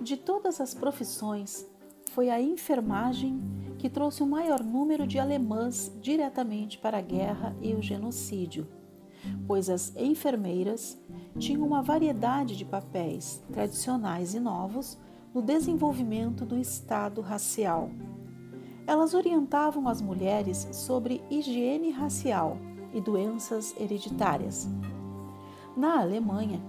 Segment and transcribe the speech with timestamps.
[0.00, 1.68] De todas as profissões,
[2.10, 3.38] foi a enfermagem
[3.78, 8.66] que trouxe o maior número de alemãs diretamente para a guerra e o genocídio,
[9.46, 10.98] pois as enfermeiras
[11.38, 14.98] tinham uma variedade de papéis tradicionais e novos
[15.34, 17.90] no desenvolvimento do Estado racial.
[18.86, 22.56] Elas orientavam as mulheres sobre higiene racial
[22.94, 24.66] e doenças hereditárias.
[25.76, 26.60] Na Alemanha,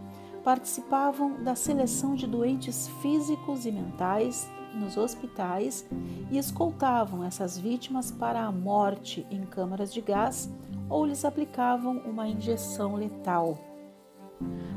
[0.43, 5.85] participavam da seleção de doentes físicos e mentais nos hospitais
[6.31, 10.49] e escoltavam essas vítimas para a morte em câmaras de gás
[10.89, 13.57] ou lhes aplicavam uma injeção letal.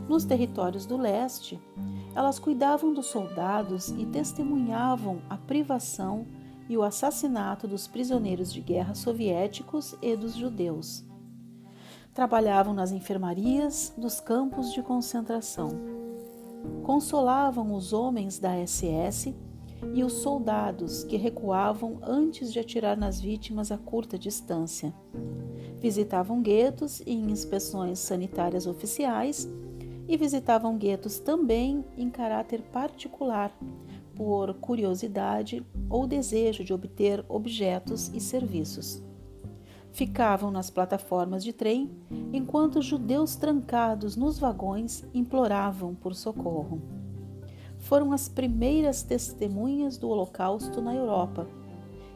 [0.08, 1.58] Nos territórios do leste,
[2.14, 6.26] elas cuidavam dos soldados e testemunhavam a privação
[6.68, 11.04] e o assassinato dos prisioneiros de guerra soviéticos e dos judeus.
[12.14, 15.70] Trabalhavam nas enfermarias dos campos de concentração.
[16.84, 19.34] Consolavam os homens da SS
[19.92, 24.94] e os soldados que recuavam antes de atirar nas vítimas a curta distância.
[25.80, 29.48] Visitavam guetos e inspeções sanitárias oficiais
[30.06, 33.52] e visitavam guetos também em caráter particular,
[34.14, 39.02] por curiosidade ou desejo de obter objetos e serviços
[39.94, 41.88] ficavam nas plataformas de trem
[42.32, 46.82] enquanto judeus trancados nos vagões imploravam por socorro.
[47.78, 51.46] Foram as primeiras testemunhas do Holocausto na Europa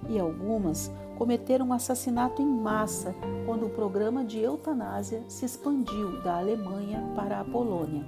[0.08, 3.14] e algumas cometeram assassinato em massa
[3.46, 8.04] quando o programa de eutanásia se expandiu da Alemanha para a Polônia.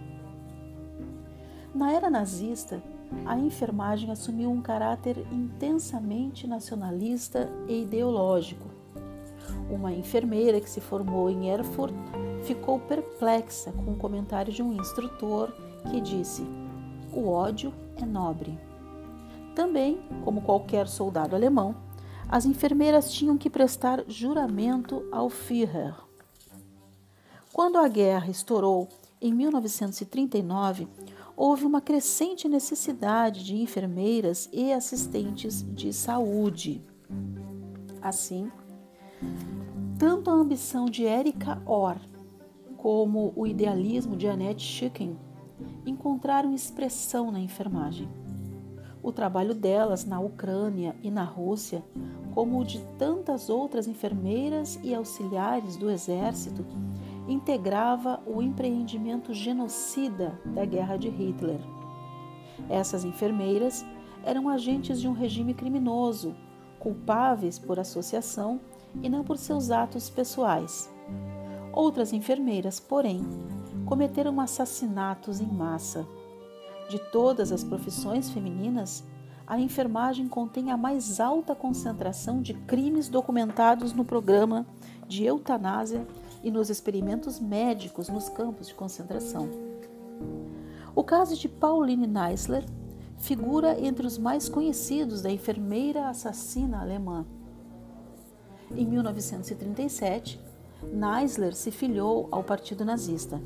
[1.72, 2.82] Na era nazista,
[3.24, 8.69] a enfermagem assumiu um caráter intensamente nacionalista e ideológico
[9.70, 11.94] uma enfermeira que se formou em Erfurt
[12.42, 15.52] ficou perplexa com o comentário de um instrutor
[15.90, 16.42] que disse:
[17.12, 18.58] O ódio é nobre.
[19.54, 21.76] Também, como qualquer soldado alemão,
[22.28, 25.94] as enfermeiras tinham que prestar juramento ao Führer.
[27.52, 28.88] Quando a guerra estourou
[29.20, 30.88] em 1939,
[31.36, 36.82] houve uma crescente necessidade de enfermeiras e assistentes de saúde.
[38.00, 38.50] Assim,
[39.98, 41.98] tanto a ambição de Erika Orr
[42.76, 45.18] como o idealismo de Annette Schicken
[45.84, 48.08] encontraram expressão na enfermagem.
[49.02, 51.82] O trabalho delas na Ucrânia e na Rússia,
[52.34, 56.64] como o de tantas outras enfermeiras e auxiliares do exército,
[57.28, 61.60] integrava o empreendimento genocida da guerra de Hitler.
[62.68, 63.84] Essas enfermeiras
[64.24, 66.34] eram agentes de um regime criminoso,
[66.78, 68.60] culpáveis por associação
[69.02, 70.90] e não por seus atos pessoais.
[71.72, 73.24] Outras enfermeiras, porém,
[73.86, 76.06] cometeram assassinatos em massa.
[76.88, 79.04] De todas as profissões femininas,
[79.46, 84.66] a enfermagem contém a mais alta concentração de crimes documentados no programa
[85.08, 86.06] de eutanásia
[86.42, 89.48] e nos experimentos médicos nos campos de concentração.
[90.94, 92.64] O caso de Pauline Neisler
[93.16, 97.26] figura entre os mais conhecidos da enfermeira assassina alemã.
[98.76, 100.40] Em 1937,
[100.92, 103.40] Neisler se filiou ao Partido Nazista.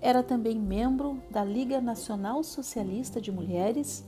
[0.00, 4.04] Era também membro da Liga Nacional Socialista de Mulheres,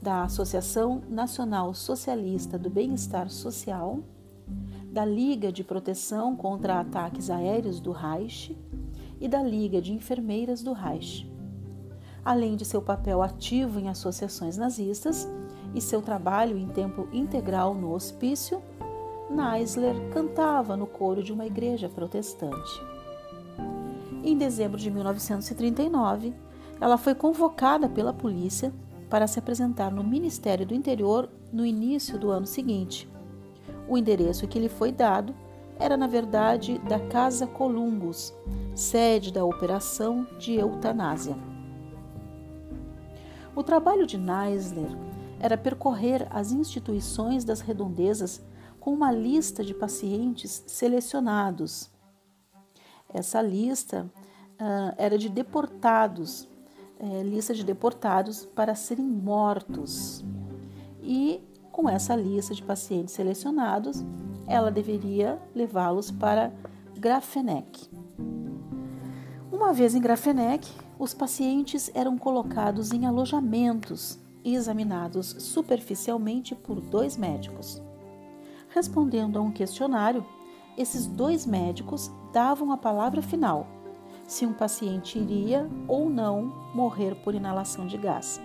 [0.00, 4.00] da Associação Nacional Socialista do Bem-Estar Social,
[4.90, 8.58] da Liga de Proteção contra Ataques Aéreos do Reich
[9.20, 11.30] e da Liga de Enfermeiras do Reich.
[12.24, 15.28] Além de seu papel ativo em associações nazistas
[15.72, 18.60] e seu trabalho em tempo integral no hospício,
[19.32, 22.82] Neisler cantava no coro de uma igreja protestante.
[24.22, 26.34] Em dezembro de 1939,
[26.80, 28.72] ela foi convocada pela polícia
[29.08, 33.08] para se apresentar no Ministério do Interior no início do ano seguinte.
[33.88, 35.34] O endereço que lhe foi dado
[35.78, 38.32] era, na verdade, da Casa Columbus,
[38.74, 41.36] sede da operação de eutanásia.
[43.56, 44.90] O trabalho de Neisler
[45.40, 48.42] era percorrer as instituições das redondezas
[48.82, 51.88] com uma lista de pacientes selecionados.
[53.08, 54.10] Essa lista
[54.60, 56.48] uh, era de deportados,
[56.98, 60.24] é, lista de deportados para serem mortos.
[61.00, 61.40] E
[61.70, 64.04] com essa lista de pacientes selecionados,
[64.48, 66.52] ela deveria levá-los para
[66.98, 67.88] Grafeneck.
[69.52, 70.68] Uma vez em Grafeneck,
[70.98, 77.80] os pacientes eram colocados em alojamentos e examinados superficialmente por dois médicos.
[78.74, 80.24] Respondendo a um questionário,
[80.76, 83.66] esses dois médicos davam a palavra final
[84.26, 88.40] se um paciente iria ou não morrer por inalação de gás.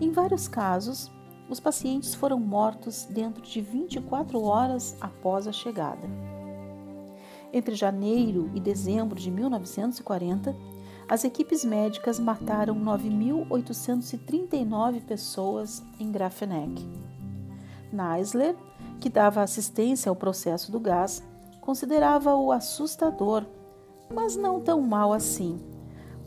[0.00, 1.12] Em vários casos,
[1.48, 6.08] os pacientes foram mortos dentro de 24 horas após a chegada.
[7.52, 10.56] Entre janeiro e dezembro de 1940,
[11.08, 16.84] as equipes médicas mataram 9.839 pessoas em Grafenegg.
[17.92, 18.56] Neisler,
[19.00, 21.22] que dava assistência ao processo do gás,
[21.60, 23.44] considerava-o assustador,
[24.12, 25.58] mas não tão mal assim,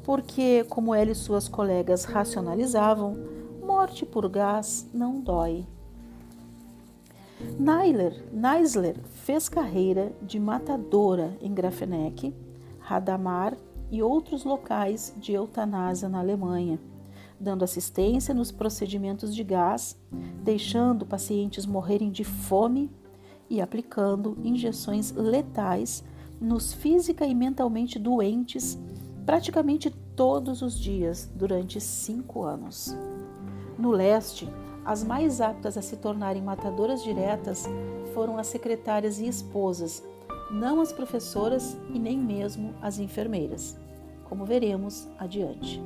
[0.04, 3.18] porque, como ele e suas colegas racionalizavam,
[3.63, 5.66] morte por gás não dói.
[7.57, 12.33] Neiler, Neisler fez carreira de matadora em Grafenegg,
[12.89, 13.56] Hadamar
[13.89, 16.80] e outros locais de eutanásia na Alemanha,
[17.39, 19.97] dando assistência nos procedimentos de gás,
[20.44, 22.91] deixando pacientes morrerem de fome
[23.50, 26.03] e aplicando injeções letais
[26.39, 28.77] nos física e mentalmente doentes
[29.25, 32.97] praticamente todos os dias durante cinco anos.
[33.77, 34.50] No leste,
[34.83, 37.65] as mais aptas a se tornarem matadoras diretas
[38.13, 40.03] foram as secretárias e esposas,
[40.51, 43.77] não as professoras e nem mesmo as enfermeiras,
[44.27, 45.80] como veremos adiante.